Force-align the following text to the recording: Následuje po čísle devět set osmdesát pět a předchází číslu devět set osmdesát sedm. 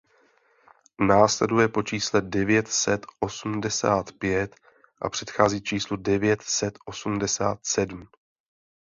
Následuje 1.01 1.67
po 1.67 1.83
čísle 1.83 2.21
devět 2.21 2.67
set 2.67 3.05
osmdesát 3.19 4.11
pět 4.19 4.55
a 5.01 5.09
předchází 5.09 5.63
číslu 5.63 5.97
devět 5.97 6.41
set 6.41 6.79
osmdesát 6.85 7.59
sedm. 7.65 8.07